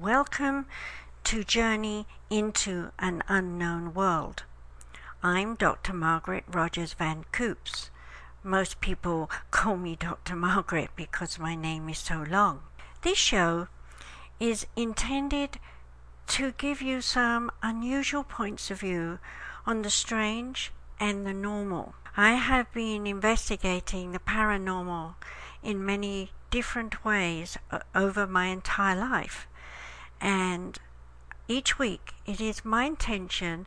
[0.00, 0.68] Welcome
[1.24, 4.44] to Journey into an Unknown World.
[5.22, 5.92] I'm Dr.
[5.92, 7.90] Margaret Rogers Van Coops.
[8.42, 10.34] Most people call me Dr.
[10.34, 12.62] Margaret because my name is so long.
[13.02, 13.68] This show
[14.40, 15.58] is intended
[16.28, 19.18] to give you some unusual points of view
[19.66, 21.94] on the strange and the normal.
[22.16, 25.16] I have been investigating the paranormal
[25.62, 29.46] in many different ways uh, over my entire life.
[30.22, 30.78] And
[31.48, 33.66] each week, it is my intention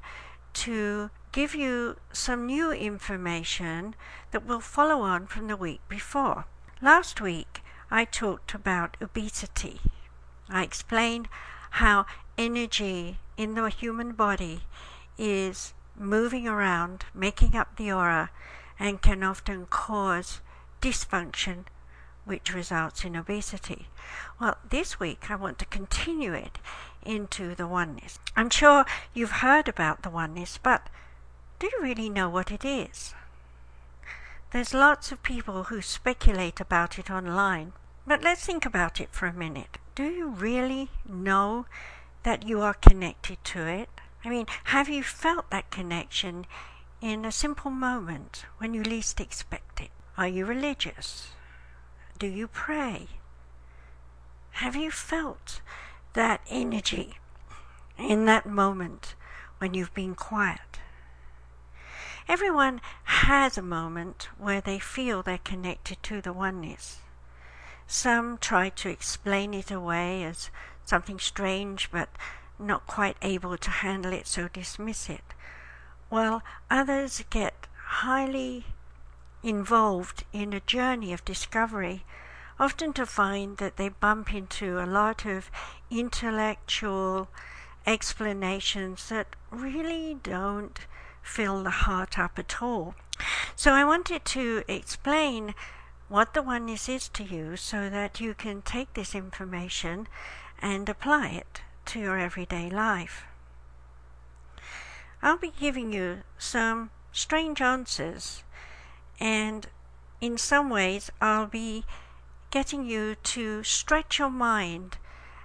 [0.54, 3.94] to give you some new information
[4.32, 6.46] that will follow on from the week before.
[6.82, 9.82] Last week, I talked about obesity.
[10.49, 11.27] I explained
[11.72, 12.05] how
[12.38, 14.62] energy in the human body
[15.18, 18.30] is moving around, making up the aura,
[18.80, 20.40] and can often cause
[20.82, 21.66] dysfunction
[22.25, 23.88] which results in obesity.
[24.39, 26.57] Well, this week I want to continue it
[27.03, 28.20] into the oneness.
[28.35, 30.90] I'm sure you've heard about the oneness, but
[31.59, 33.13] do you really know what it is?
[34.51, 37.73] There's lots of people who speculate about it online,
[38.07, 39.77] but let's think about it for a minute.
[39.95, 41.65] Do you really know
[42.23, 43.89] that you are connected to it?
[44.23, 46.45] I mean, have you felt that connection
[47.01, 49.91] in a simple moment when you least expect it?
[50.17, 51.35] Are you religious?
[52.18, 53.08] Do you pray?
[54.52, 55.60] Have you felt
[56.13, 57.16] that energy
[57.98, 59.16] in that moment
[59.57, 60.80] when you've been quiet?
[62.30, 67.00] Everyone has a moment where they feel they're connected to the oneness.
[67.85, 70.50] Some try to explain it away as
[70.85, 72.07] something strange but
[72.57, 75.34] not quite able to handle it, so dismiss it,
[76.07, 76.41] while
[76.72, 78.68] others get highly
[79.46, 82.03] involved in a journey of discovery,
[82.59, 85.51] often to find that they bump into a lot of
[85.91, 87.28] intellectual
[87.85, 90.79] explanations that really don't
[91.22, 92.96] fill the heart up at all.
[93.56, 95.53] So I wanted to explain
[96.09, 100.07] what the oneness is to you so that you can take this information
[100.59, 103.25] and apply it to your everyday life.
[105.22, 108.44] I'll be giving you some strange answers
[109.19, 109.67] and
[110.21, 111.85] in some ways, I'll be
[112.51, 114.97] getting you to stretch your mind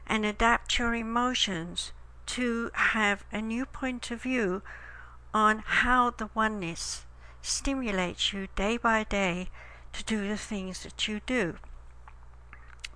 [0.06, 1.92] and adapt your emotions
[2.26, 4.62] to have a new point of view
[5.34, 7.04] on how the oneness
[7.42, 9.48] stimulates you day by day
[9.92, 11.56] to do the things that you do.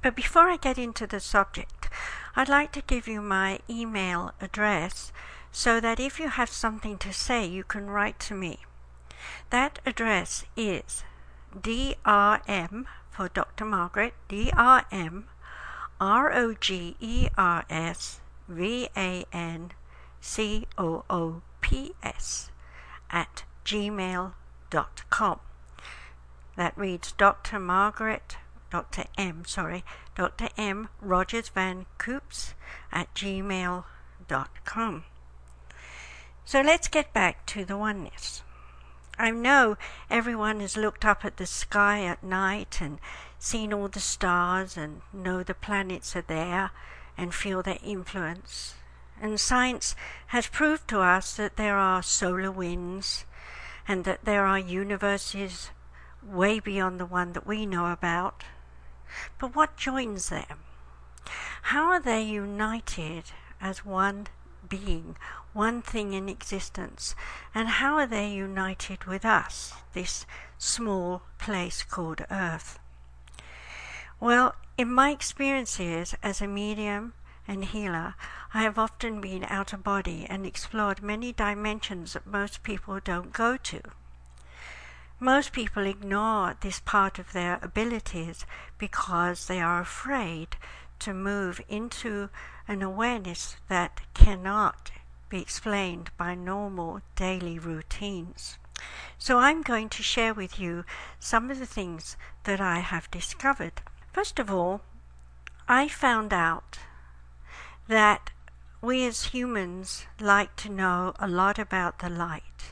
[0.02, 1.88] But before I get into the subject,
[2.36, 5.12] I'd like to give you my email address
[5.50, 8.60] so that if you have something to say, you can write to me.
[9.50, 11.04] That address is
[11.56, 13.64] DRM for Dr.
[13.64, 15.24] Margaret, DRM
[16.00, 19.70] R O G E R S V A N
[20.20, 22.50] C O O P S
[23.10, 25.40] at gmail.com.
[26.56, 27.58] That reads Dr.
[27.58, 28.36] Margaret,
[28.70, 29.04] Dr.
[29.16, 30.48] M, sorry, Dr.
[30.56, 32.54] M Rogers Van Coops
[32.92, 35.04] at gmail.com.
[36.44, 38.42] So let's get back to the oneness.
[39.18, 39.76] I know
[40.10, 42.98] everyone has looked up at the sky at night and
[43.38, 46.70] seen all the stars and know the planets are there
[47.16, 48.74] and feel their influence.
[49.20, 49.94] And science
[50.28, 53.24] has proved to us that there are solar winds
[53.86, 55.70] and that there are universes
[56.22, 58.44] way beyond the one that we know about.
[59.38, 60.64] But what joins them?
[61.62, 63.24] How are they united
[63.60, 64.26] as one
[64.68, 65.16] being,
[65.54, 67.14] one thing in existence,
[67.54, 70.26] and how are they united with us, this
[70.58, 72.78] small place called Earth?
[74.18, 77.14] Well, in my experiences as a medium
[77.46, 78.16] and healer,
[78.52, 83.32] I have often been out of body and explored many dimensions that most people don't
[83.32, 83.80] go to.
[85.20, 88.44] Most people ignore this part of their abilities
[88.76, 90.56] because they are afraid
[90.98, 92.28] to move into
[92.66, 94.90] an awareness that cannot
[95.34, 98.56] be explained by normal daily routines.
[99.18, 100.84] So I'm going to share with you
[101.18, 103.82] some of the things that I have discovered.
[104.12, 104.82] First of all,
[105.66, 106.78] I found out
[107.88, 108.30] that
[108.80, 112.70] we as humans like to know a lot about the light.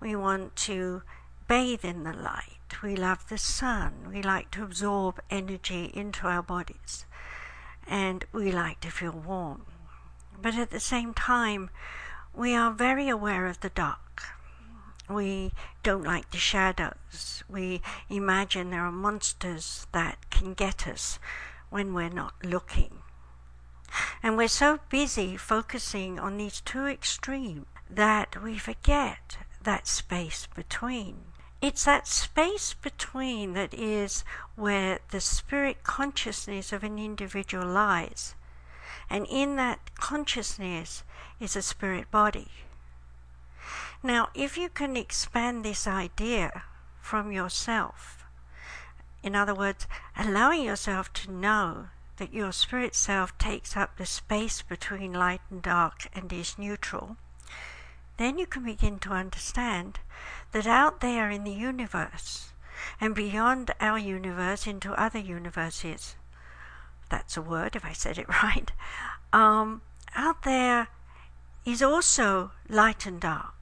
[0.00, 1.02] We want to
[1.46, 2.82] bathe in the light.
[2.82, 4.08] We love the sun.
[4.10, 7.04] We like to absorb energy into our bodies
[7.86, 9.66] and we like to feel warm.
[10.42, 11.70] But at the same time,
[12.34, 14.24] we are very aware of the dark.
[15.08, 15.52] We
[15.84, 17.44] don't like the shadows.
[17.48, 17.80] We
[18.10, 21.20] imagine there are monsters that can get us
[21.70, 23.02] when we're not looking.
[24.20, 31.26] And we're so busy focusing on these two extremes that we forget that space between.
[31.60, 34.24] It's that space between that is
[34.56, 38.34] where the spirit consciousness of an individual lies.
[39.10, 41.02] And in that consciousness
[41.40, 42.48] is a spirit body.
[44.02, 46.64] Now, if you can expand this idea
[47.00, 48.24] from yourself,
[49.22, 54.62] in other words, allowing yourself to know that your spirit self takes up the space
[54.62, 57.16] between light and dark and is neutral,
[58.16, 60.00] then you can begin to understand
[60.52, 62.52] that out there in the universe
[63.00, 66.16] and beyond our universe into other universes,
[67.12, 68.72] that's a word if I said it right,
[69.32, 69.82] um,
[70.16, 70.88] out there
[71.64, 73.54] is also light and dark.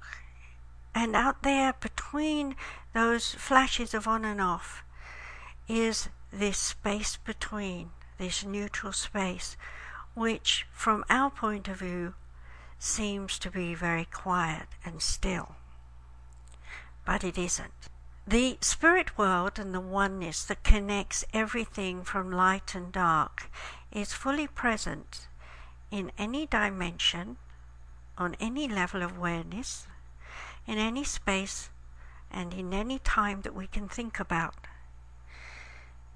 [0.94, 2.56] And out there between
[2.94, 4.82] those flashes of on and off
[5.68, 9.56] is this space between, this neutral space,
[10.14, 12.14] which from our point of view
[12.78, 15.56] seems to be very quiet and still.
[17.04, 17.88] But it isn't.
[18.26, 23.50] The spirit world and the oneness that connects everything from light and dark
[23.90, 25.28] is fully present
[25.90, 27.38] in any dimension,
[28.16, 29.86] on any level of awareness,
[30.66, 31.70] in any space,
[32.30, 34.66] and in any time that we can think about.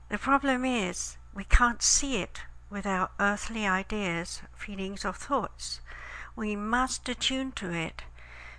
[0.08, 5.80] The problem is we can't see it with our earthly ideas, feelings, or thoughts
[6.36, 8.02] we must attune to it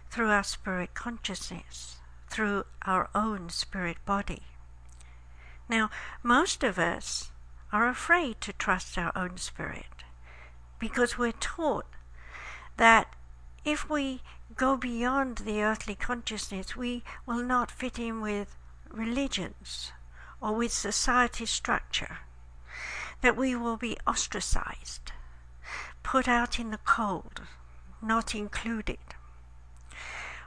[0.09, 1.97] through our spirit consciousness,
[2.35, 4.41] through our own spirit body.
[5.69, 5.89] Now,
[6.21, 7.31] most of us
[7.71, 10.03] are afraid to trust our own spirit
[10.77, 11.85] because we're taught
[12.75, 13.15] that
[13.63, 14.19] if we
[14.57, 18.57] go beyond the earthly consciousness, we will not fit in with
[18.91, 19.93] religions
[20.41, 22.17] or with society structure,
[23.21, 25.13] that we will be ostracized,
[26.03, 27.43] put out in the cold,
[28.01, 28.99] not included.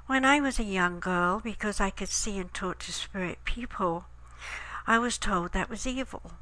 [0.08, 4.06] When I was a young girl, because I could see and talk to spirit people,
[4.86, 6.32] I was told that was evil.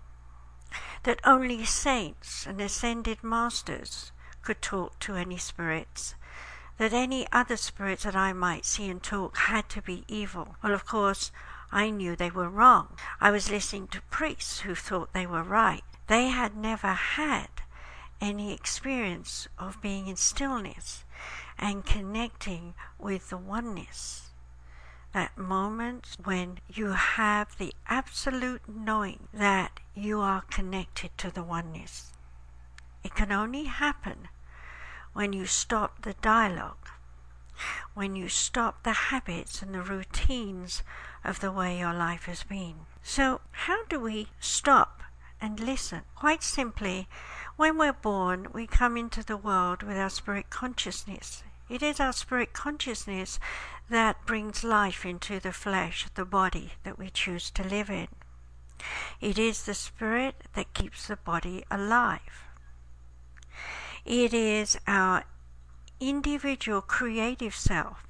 [1.02, 6.14] That only saints and ascended masters could talk to any spirits.
[6.78, 10.54] That any other spirits that I might see and talk had to be evil.
[10.62, 11.32] Well, of course,
[11.72, 12.96] I knew they were wrong.
[13.20, 15.82] I was listening to priests who thought they were right.
[16.06, 17.48] They had never had
[18.20, 21.02] any experience of being in stillness
[21.58, 24.30] and connecting with the oneness.
[25.12, 32.12] That moment when you have the absolute knowing that you are connected to the oneness.
[33.02, 34.28] It can only happen
[35.12, 36.90] when you stop the dialogue,
[37.94, 40.82] when you stop the habits and the routines
[41.24, 42.86] of the way your life has been.
[43.02, 44.95] So, how do we stop
[45.40, 46.02] and listen?
[46.14, 47.08] Quite simply,
[47.56, 51.42] when we're born, we come into the world with our spirit consciousness.
[51.68, 53.40] It is our spirit consciousness
[53.88, 58.08] that brings life into the flesh, the body that we choose to live in.
[59.20, 62.44] It is the spirit that keeps the body alive.
[64.04, 65.24] It is our
[65.98, 68.06] individual creative self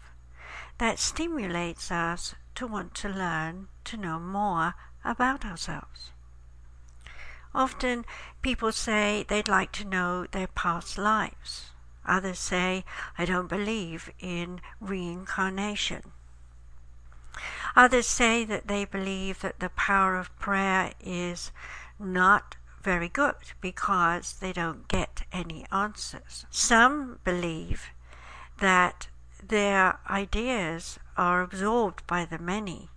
[0.78, 4.74] that stimulates us to want to learn, to know more
[5.04, 6.10] about ourselves.
[7.56, 8.04] Often
[8.42, 11.70] people say they'd like to know their past lives.
[12.04, 12.84] Others say,
[13.16, 16.12] I don't believe in reincarnation.
[17.74, 21.50] Others say that they believe that the power of prayer is
[21.98, 26.44] not very good because they don't get any answers.
[26.50, 27.86] Some believe
[28.58, 29.08] that
[29.42, 32.90] their ideas are absorbed by the many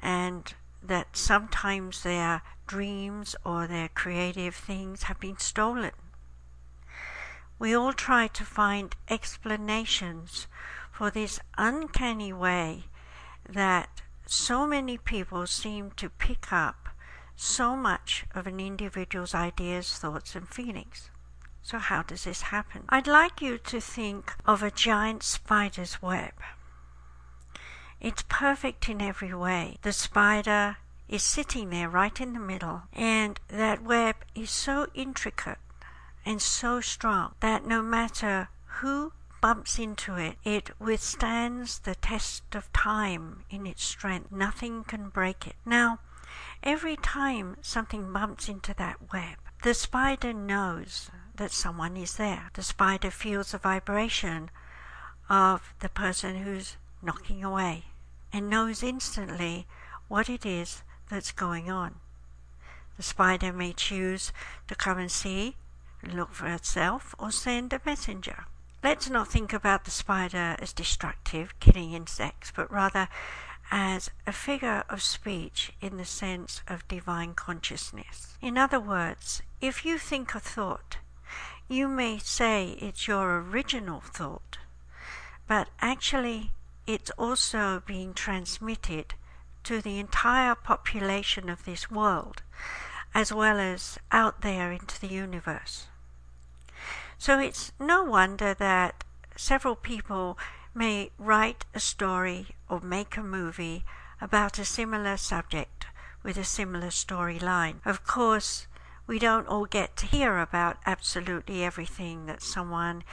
[0.00, 0.54] and
[0.86, 5.92] that sometimes their dreams or their creative things have been stolen.
[7.58, 10.46] We all try to find explanations
[10.92, 12.84] for this uncanny way
[13.48, 16.88] that so many people seem to pick up
[17.36, 21.10] so much of an individual's ideas, thoughts, and feelings.
[21.62, 22.84] So, how does this happen?
[22.90, 26.34] I'd like you to think of a giant spider's web.
[28.04, 29.78] It's perfect in every way.
[29.80, 30.76] The spider
[31.08, 35.56] is sitting there right in the middle, and that web is so intricate
[36.22, 38.50] and so strong that no matter
[38.82, 44.30] who bumps into it, it withstands the test of time in its strength.
[44.30, 45.56] Nothing can break it.
[45.64, 46.00] Now,
[46.62, 52.50] every time something bumps into that web, the spider knows that someone is there.
[52.52, 54.50] The spider feels the vibration
[55.30, 57.84] of the person who's knocking away
[58.34, 59.64] and knows instantly
[60.08, 61.94] what it is that's going on.
[62.96, 64.32] The spider may choose
[64.66, 65.54] to come and see,
[66.02, 68.46] look for itself or send a messenger.
[68.82, 73.08] Let's not think about the spider as destructive, killing insects, but rather
[73.70, 78.36] as a figure of speech in the sense of divine consciousness.
[78.42, 80.98] In other words, if you think a thought,
[81.68, 84.58] you may say it's your original thought,
[85.46, 86.50] but actually
[86.86, 89.14] it's also being transmitted
[89.64, 92.42] to the entire population of this world,
[93.14, 95.86] as well as out there into the universe.
[97.18, 99.04] So it's no wonder that
[99.36, 100.38] several people
[100.74, 103.84] may write a story or make a movie
[104.20, 105.86] about a similar subject
[106.22, 107.76] with a similar storyline.
[107.84, 108.66] Of course,
[109.06, 113.04] we don't all get to hear about absolutely everything that someone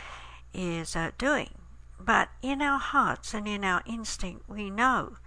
[0.53, 1.60] is uh, doing.
[2.05, 5.17] But in our hearts and in our instinct, we know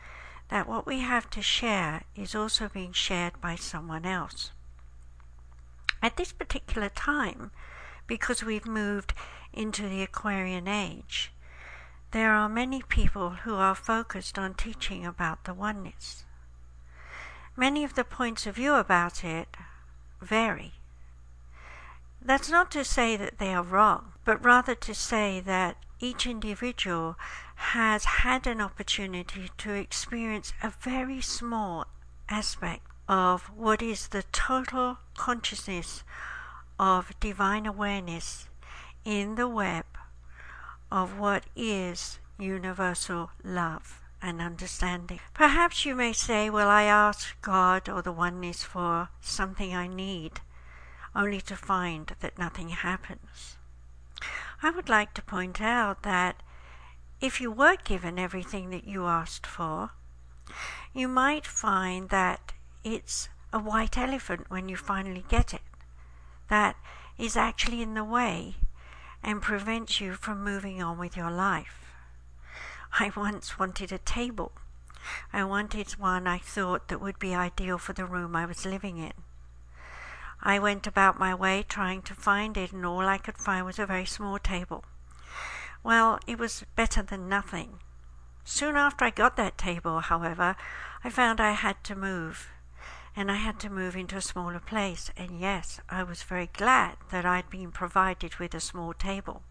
[0.49, 4.51] that what we have to share is also being shared by someone else.
[6.03, 7.53] At this particular time,
[8.07, 9.15] because we've moved
[9.53, 11.33] into the Aquarian age,
[12.11, 16.25] there are many people who are focused on teaching about the oneness.
[17.57, 19.57] Many of the points of view about it
[20.21, 20.73] vary.
[22.21, 27.17] That's not to say that they are wrong, but rather to say that each individual
[27.57, 31.87] has had an opportunity to experience a very small
[32.29, 36.03] aspect of what is the total consciousness
[36.79, 38.49] of divine awareness
[39.05, 39.85] in the web
[40.91, 45.21] of what is universal love and understanding.
[45.35, 50.41] Perhaps you may say, Well, I ask God or the oneness for something I need,
[51.15, 53.59] only to find that nothing happens.
[54.65, 56.43] I would like to point out that
[57.21, 59.91] if you were given everything that you asked for,
[60.95, 65.61] you might find that it's a white elephant when you finally get it
[66.49, 66.77] that
[67.19, 68.55] is actually in the way
[69.23, 71.85] and prevents you from moving on with your life.
[72.99, 74.53] I once wanted a table.
[75.31, 78.97] I wanted one I thought that would be ideal for the room I was living
[78.97, 79.13] in.
[80.45, 83.79] I went about my way trying to find it, and all I could find was
[83.79, 84.85] a very small table.
[85.83, 87.81] Well, it was better than nothing.
[88.45, 90.55] Soon after I got that table, however,
[91.03, 92.51] I found I had to move
[93.17, 95.11] and I had to move into a smaller place.
[95.17, 99.43] And yes, I was very glad that I'd been provided with a small table.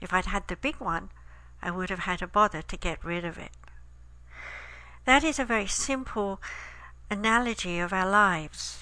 [0.00, 1.10] If I'd had the big one,
[1.60, 3.50] I would have had to bother to get rid of it.
[5.04, 6.40] That is a very simple
[7.10, 8.78] analogy of our lives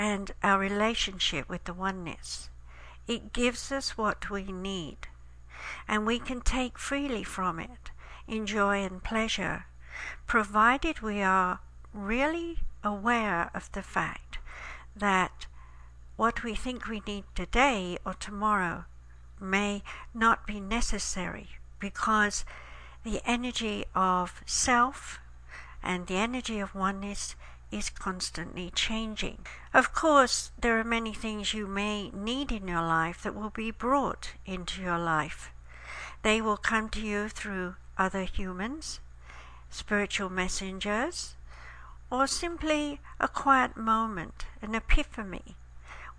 [0.00, 2.48] and our relationship with the oneness.
[3.06, 4.96] It gives us what we need,
[5.86, 7.90] and we can take freely from it
[8.26, 9.66] in joy and pleasure,
[10.26, 11.60] provided we are
[11.92, 14.38] really aware of the fact
[14.96, 15.46] that
[16.16, 18.86] what we think we need today or tomorrow
[19.38, 19.82] may
[20.14, 22.46] not be necessary because
[23.04, 25.18] the energy of self
[25.82, 27.36] and the energy of oneness
[27.70, 29.46] is constantly changing.
[29.72, 33.70] Of course, there are many things you may need in your life that will be
[33.70, 35.50] brought into your life.
[36.22, 39.00] They will come to you through other humans,
[39.70, 41.34] spiritual messengers,
[42.10, 45.54] or simply a quiet moment, an epiphany,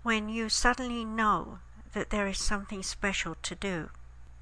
[0.02, 1.58] when you suddenly know
[1.92, 3.90] that there is something special to do.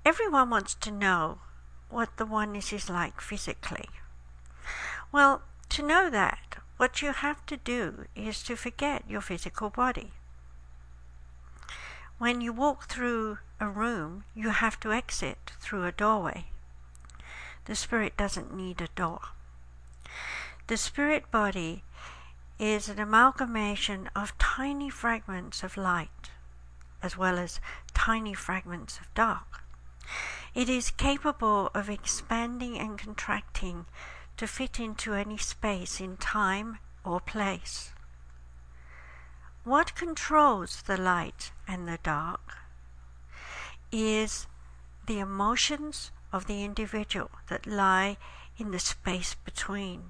[0.05, 1.41] Everyone wants to know
[1.89, 3.89] what the oneness is like physically.
[5.11, 10.13] Well, to know that, what you have to do is to forget your physical body.
[12.17, 16.47] When you walk through a room, you have to exit through a doorway.
[17.67, 19.21] The spirit doesn't need a door.
[20.69, 21.85] The spirit body
[22.59, 26.31] is an amalgamation of tiny fragments of light
[27.03, 27.61] as well as
[27.93, 29.65] tiny fragments of dark.
[30.55, 33.85] It is capable of expanding and contracting
[34.41, 37.93] to fit into any space in time or place.
[39.65, 42.57] What controls the light and the dark
[43.93, 44.47] is
[45.07, 48.17] the emotions of the individual that lie
[48.57, 50.05] in the space between.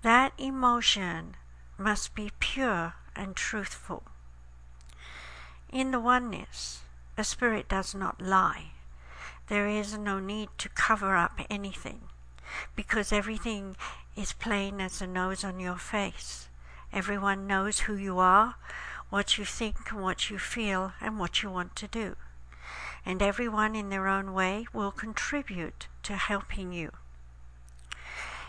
[0.00, 1.36] That emotion
[1.76, 4.04] must be pure and truthful.
[5.70, 6.80] In the oneness,
[7.18, 8.70] a spirit does not lie.
[9.48, 12.08] There is no need to cover up anything
[12.76, 13.76] because everything
[14.16, 16.48] is plain as the nose on your face.
[16.92, 18.56] Everyone knows who you are,
[19.10, 22.16] what you think, and what you feel, and what you want to do.
[23.04, 26.92] And everyone in their own way will contribute to helping you.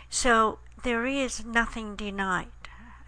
[0.08, 2.48] So there is nothing denied.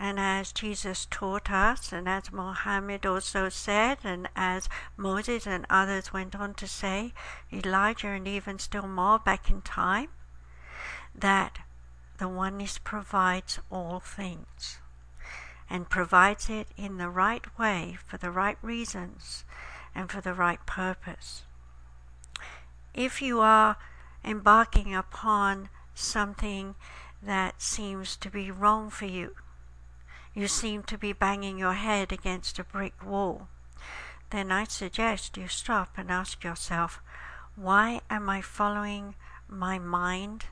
[0.01, 6.13] And as Jesus taught us, and as Mohammed also said, and as Moses and others
[6.13, 7.13] went on to say,
[7.53, 10.09] Elijah and even still more back in time,
[11.21, 11.59] that
[12.19, 14.79] the oneness provides all things
[15.71, 19.45] and provides it in the right way for the right reasons
[19.95, 21.45] and for the right purpose.
[22.95, 23.77] If you are
[24.25, 26.75] embarking upon something
[27.23, 29.35] that seems to be wrong for you,
[30.35, 33.49] you seem to be banging your head against a brick wall,
[34.31, 37.01] then I suggest you stop and ask yourself,
[37.57, 39.15] why am I following
[39.49, 40.47] my mind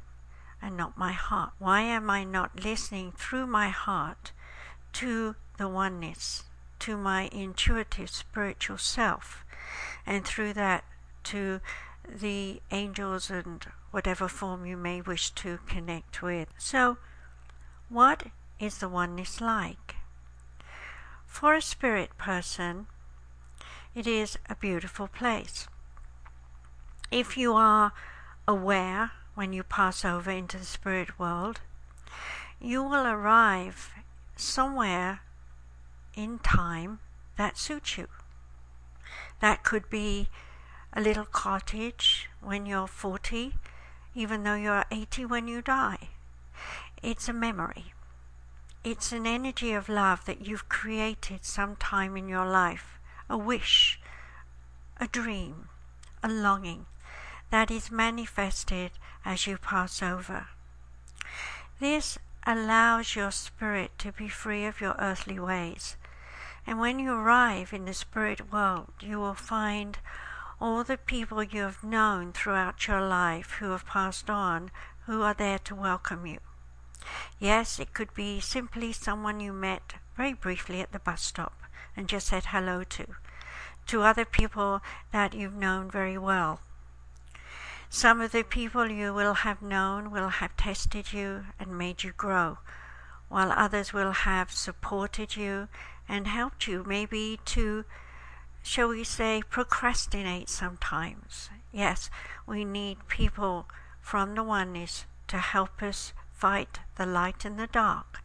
[0.67, 1.53] and not my heart?
[1.61, 4.33] Why am I not listening through my heart
[4.95, 6.43] to the oneness,
[6.81, 9.45] to my intuitive spiritual self,
[10.05, 10.83] and through that
[11.25, 11.61] to
[12.05, 16.49] the angels and whatever form you may wish to connect with.
[16.59, 16.99] So,
[17.89, 18.25] what
[18.59, 19.95] is the oneness like?
[21.27, 22.89] For a spirit person,
[23.95, 25.69] it is a beautiful place.
[27.13, 27.93] If you are
[28.49, 31.61] aware when you pass over into the spirit world,
[32.59, 33.91] you will arrive
[34.35, 35.21] somewhere
[36.17, 36.99] in time
[37.37, 38.09] that suits you.
[39.41, 40.31] That could be
[40.95, 43.53] a little cottage when you're 40,
[44.15, 46.09] even though you're 80 when you die.
[47.03, 47.93] It's a memory.
[48.83, 54.01] It's an energy of love that you've created sometime in your life, a wish,
[54.99, 55.69] a dream,
[56.23, 56.87] a longing
[57.51, 58.93] that is manifested
[59.27, 60.47] as you pass over.
[61.81, 62.17] This
[62.47, 65.97] allows your spirit to be free of your earthly ways.
[66.65, 69.99] And when you arrive in the spirit world, you will find
[70.61, 74.71] all the people you have known throughout your life who have passed on
[75.07, 76.39] who are there to welcome you.
[77.39, 81.63] Yes, it could be simply someone you met very briefly at the bus stop
[81.97, 83.07] and just said hello to,
[83.89, 86.61] to other people that you've known very well
[87.97, 92.13] some of the people you will have known will have tested you and made you
[92.13, 92.59] grow,
[93.31, 95.67] while others will have supported you
[96.07, 97.87] and helped you maybe to,
[98.63, 101.49] shall we say, procrastinate sometimes.
[101.73, 102.11] Yes,
[102.47, 103.67] we need people
[103.99, 108.19] from the oneness to help us fight the light and the dark,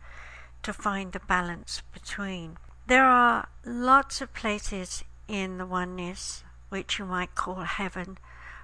[0.63, 2.58] to find the balance between.
[2.88, 8.17] There are lots of places in the oneness which you might call heaven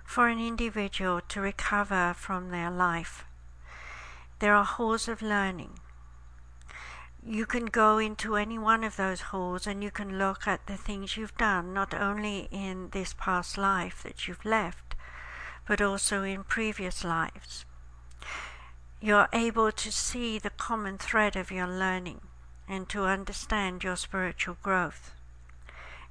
[0.07, 3.25] for an individual to recover from their life.
[4.39, 5.79] There are halls of learning.
[7.21, 10.77] You can go into any one of those halls and you can look at the
[10.77, 14.95] things you've done, not only in this past life that you've left,
[15.67, 17.65] but also in previous lives.
[19.01, 22.21] You're able to see the common thread of your learning
[22.67, 25.16] and to understand your spiritual growth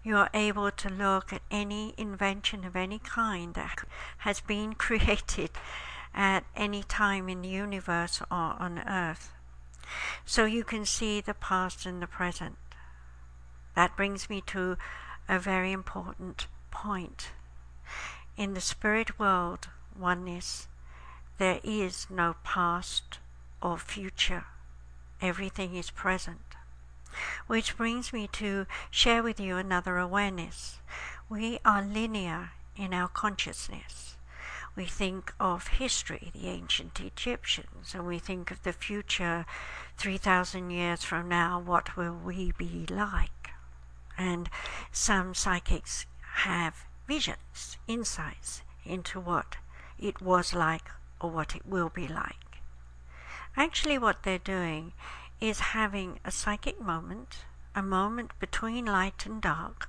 [0.07, 3.83] you are able to look at any invention of any kind that
[4.19, 5.51] has been created
[6.15, 9.33] at any time in the universe or on earth.
[10.25, 12.57] So you can see the past and the present.
[13.75, 14.79] That brings me to
[15.29, 17.31] a very important point.
[18.37, 19.67] In the spirit world,
[19.99, 20.69] oneness,
[21.39, 23.19] there is no past
[23.61, 24.45] or future.
[25.21, 26.46] Everything is present.
[27.47, 30.81] Which brings me to share with you another awareness.
[31.29, 34.17] We are linear in our consciousness.
[34.77, 39.47] We think of history, the ancient Egyptians, and we think of the future
[39.97, 43.51] 3,000 years from now, what will we be like?
[44.19, 44.51] And
[44.93, 46.05] some psychics
[46.45, 49.57] have visions, insights into what
[49.99, 52.61] it was like or what it will be like.
[53.57, 54.93] Actually, what they're doing
[55.41, 57.45] is having a psychic moment,
[57.75, 59.89] a moment between light and dark,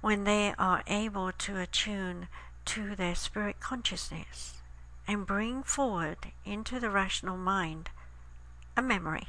[0.00, 2.28] when they are able to attune
[2.64, 4.62] to their spirit consciousness
[5.06, 7.90] and bring forward into the rational mind
[8.76, 9.28] a memory.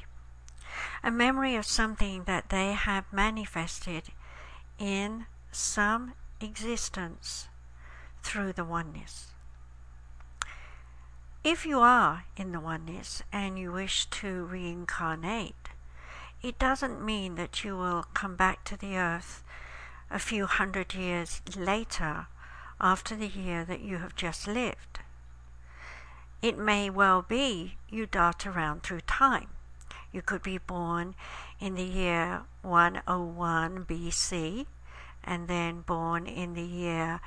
[1.03, 4.03] A memory of something that they have manifested
[4.79, 7.47] in some existence
[8.23, 9.30] through the oneness.
[11.51, 15.71] If you are in the oneness and you wish to reincarnate,
[16.41, 19.43] it doesn't mean that you will come back to the earth
[20.09, 22.27] a few hundred years later
[22.79, 25.01] after the year that you have just lived.
[26.41, 29.49] It may well be you dart around through time.
[30.13, 31.15] You could be born
[31.59, 34.67] in the year 101 BC
[35.21, 37.19] and then born in the year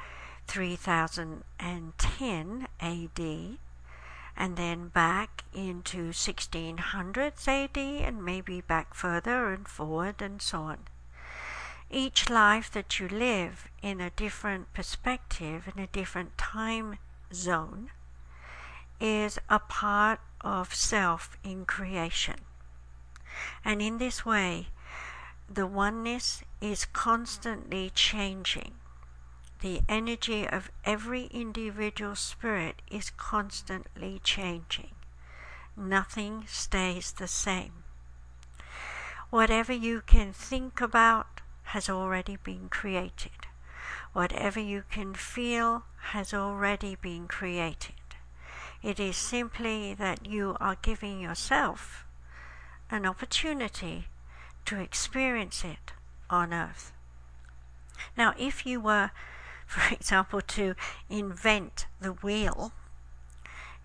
[0.47, 3.59] 3010 AD
[4.37, 10.79] and then back into 1600s AD and maybe back further and forward and so on.
[11.91, 16.99] Each life that you live in a different perspective, in a different time
[17.33, 17.91] zone,
[19.01, 22.41] is a part of self in creation.
[23.65, 24.69] And in this way,
[25.49, 28.73] the oneness is constantly changing.
[29.65, 34.91] The energy of every individual spirit is constantly changing.
[35.75, 37.83] Nothing stays the same.
[39.31, 41.41] Whatever you can think about
[41.73, 43.47] has already been created.
[44.13, 47.95] Whatever you can feel has already been created.
[48.83, 52.05] It is simply that you are giving yourself
[52.91, 54.09] an opportunity
[54.67, 55.95] to experience it
[56.29, 56.93] on earth.
[58.15, 59.11] Now, if you were,
[59.67, 60.75] for example, to
[61.09, 62.73] invent the wheel,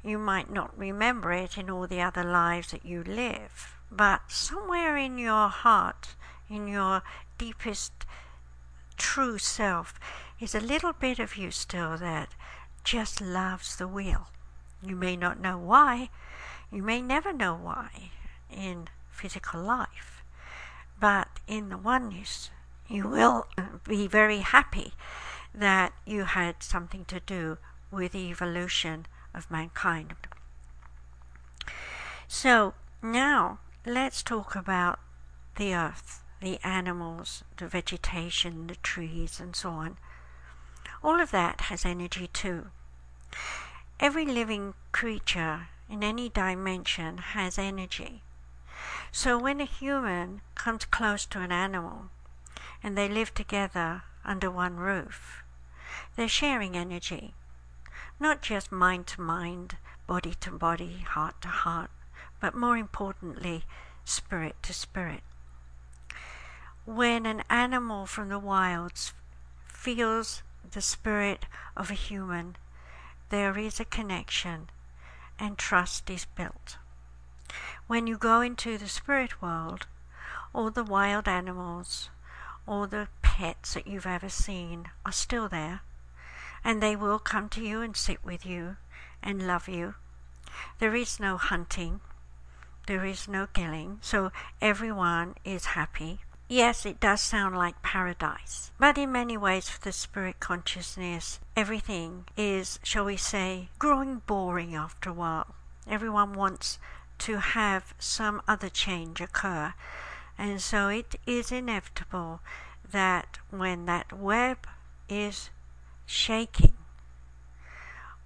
[0.03, 4.97] you might not remember it in all the other lives that you live, but somewhere
[4.97, 6.15] in your heart,
[6.49, 7.01] in your
[7.37, 8.05] deepest
[8.97, 9.99] true self,
[10.39, 12.29] is a little bit of you still that
[12.83, 14.27] just loves the wheel.
[14.81, 16.09] You may not know why,
[16.71, 18.11] you may never know why
[18.49, 20.19] in physical life
[20.99, 22.49] but in the oneness,
[22.87, 23.47] you will
[23.87, 24.93] be very happy
[25.53, 27.57] that you had something to do
[27.91, 30.15] with the evolution of mankind.
[32.27, 34.99] So now let's talk about
[35.55, 39.97] the earth, the animals, the vegetation, the trees, and so on.
[41.03, 42.67] All of that has energy too.
[43.99, 48.21] Every living creature in any dimension has energy.
[49.11, 52.05] So when a human comes close to an animal
[52.83, 55.43] and they live together under one roof,
[56.15, 57.33] they're sharing energy,
[58.19, 59.77] not just mind to mind,
[60.07, 61.89] body to body, heart to heart,
[62.39, 63.63] but more importantly,
[64.05, 65.23] spirit to spirit.
[66.85, 69.13] When an animal from the wilds
[69.67, 71.45] feels the spirit
[71.77, 72.55] of a human,
[73.29, 74.69] there is a connection
[75.37, 76.77] and trust is built.
[77.87, 79.87] When you go into the spirit world,
[80.53, 82.09] all the wild animals,
[82.67, 83.07] all the
[83.39, 85.79] pets that you've ever seen are still there,
[86.61, 88.75] and they will come to you and sit with you
[89.23, 89.95] and love you.
[90.79, 92.01] There is no hunting,
[92.85, 96.19] there is no killing, so everyone is happy.
[96.49, 102.25] Yes, it does sound like paradise, but in many ways, for the spirit consciousness, everything
[102.35, 105.55] is, shall we say, growing boring after a while.
[105.87, 106.77] Everyone wants
[107.19, 109.75] to have some other change occur.
[110.37, 112.41] And so it is inevitable
[112.91, 114.67] that when that web
[115.07, 115.49] is
[116.05, 116.73] shaking,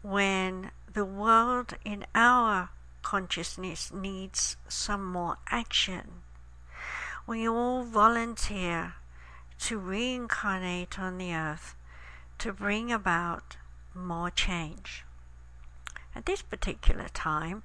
[0.02, 2.70] when the world in our
[3.02, 6.24] consciousness needs some more action,
[7.26, 8.96] we all volunteer
[9.60, 11.76] to reincarnate on the earth
[12.38, 13.58] to bring about
[13.94, 15.06] more change.
[16.16, 17.64] At this particular time,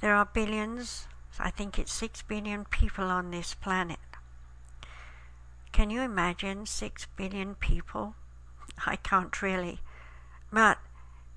[0.00, 1.06] there are billions,
[1.38, 3.98] I think it's six billion people on this planet.
[5.72, 8.14] Can you imagine six billion people?
[8.86, 9.80] I can't really.
[10.52, 10.78] But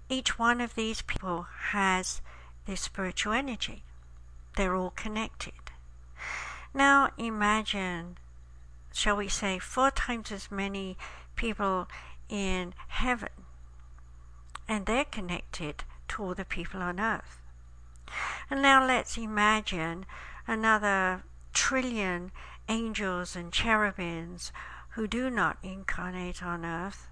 [0.09, 2.21] each one of these people has
[2.65, 3.83] this spiritual energy.
[4.55, 5.53] They're all connected.
[6.73, 8.17] Now imagine,
[8.93, 10.97] shall we say, four times as many
[11.35, 11.87] people
[12.29, 13.29] in heaven,
[14.67, 17.39] and they're connected to all the people on earth.
[18.49, 20.05] And now let's imagine
[20.47, 22.31] another trillion
[22.69, 24.51] angels and cherubims
[24.91, 27.07] who do not incarnate on earth,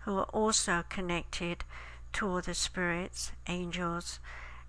[0.00, 1.64] who are also connected
[2.12, 4.20] to the spirits, angels,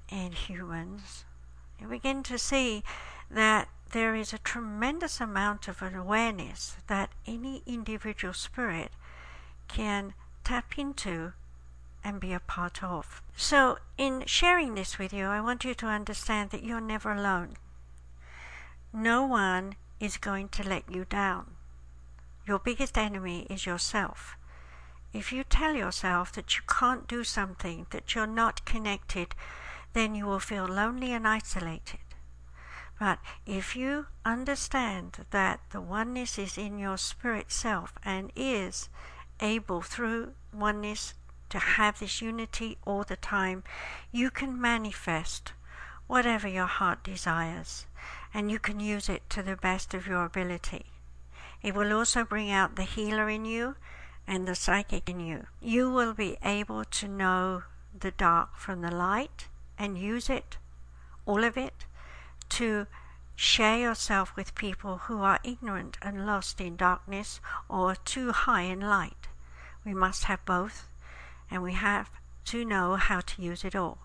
[0.09, 1.25] and humans.
[1.79, 2.83] You begin to see
[3.29, 8.91] that there is a tremendous amount of awareness that any individual spirit
[9.67, 11.33] can tap into
[12.03, 13.21] and be a part of.
[13.35, 17.57] So, in sharing this with you, I want you to understand that you're never alone.
[18.93, 21.55] No one is going to let you down.
[22.47, 24.35] Your biggest enemy is yourself.
[25.13, 29.33] If you tell yourself that you can't do something, that you're not connected,
[29.93, 31.99] then you will feel lonely and isolated.
[32.99, 38.89] But if you understand that the oneness is in your spirit self and is
[39.39, 41.13] able through oneness
[41.49, 43.63] to have this unity all the time,
[44.11, 45.53] you can manifest
[46.07, 47.85] whatever your heart desires
[48.33, 50.85] and you can use it to the best of your ability.
[51.61, 53.75] It will also bring out the healer in you
[54.27, 55.47] and the psychic in you.
[55.61, 57.63] You will be able to know
[57.97, 60.57] the dark from the light and use it,
[61.25, 61.85] all of it,
[62.49, 62.87] to
[63.35, 67.39] share yourself with people who are ignorant and lost in darkness
[67.69, 69.27] or too high in light.
[69.85, 70.87] We must have both,
[71.49, 72.09] and we have
[72.45, 73.99] to know how to use it all,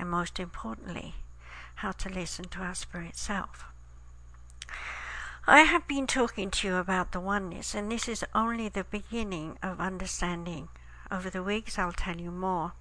[0.00, 1.14] and most importantly,
[1.76, 3.66] how to listen to our spirit self.
[5.46, 9.58] I have been talking to you about the oneness, and this is only the beginning
[9.62, 10.68] of understanding.
[11.10, 12.72] Over the weeks, I'll tell you more.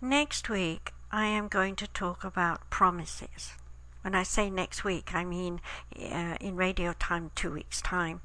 [0.00, 3.52] Next week, I am going to talk about promises.
[4.00, 5.60] When I say next week, I mean
[5.94, 8.22] uh, in radio time, two weeks' time.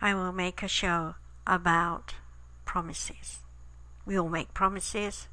[0.00, 2.14] I will make a show about
[2.64, 3.40] promises.
[4.06, 5.28] We all make promises,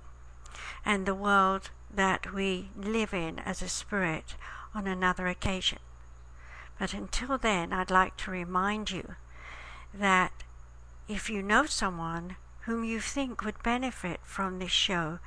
[0.86, 4.36] and the world that we live in as a spirit
[4.76, 5.80] on another occasion.
[6.78, 9.16] But until then, I'd like to remind you
[9.94, 10.32] that
[11.08, 15.18] if you know someone whom you think would benefit from this show,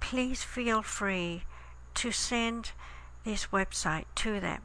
[0.00, 1.44] please feel free
[1.94, 2.72] to send
[3.24, 4.62] this website to them.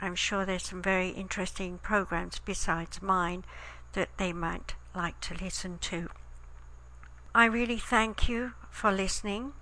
[0.00, 3.44] I'm sure there's some very interesting programs besides mine
[3.92, 6.08] that they might like to listen to.
[7.34, 9.52] I really thank you for listening,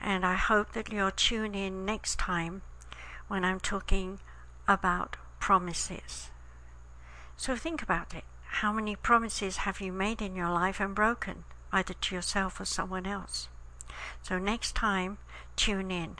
[0.00, 2.62] and I hope that you'll tune in next time
[3.28, 4.20] when I'm talking
[4.66, 6.30] about promises.
[7.36, 8.24] So think about it.
[8.60, 12.64] How many promises have you made in your life and broken, either to yourself or
[12.64, 13.48] someone else?
[14.22, 15.18] So next time,
[15.56, 16.16] tune in.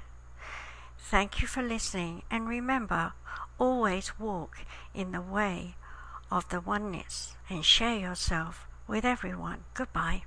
[1.10, 3.12] Thank you for listening, and remember,
[3.58, 4.56] always walk
[4.94, 5.76] in the way
[6.30, 9.64] of the oneness and share yourself with everyone.
[9.74, 10.22] Goodbye.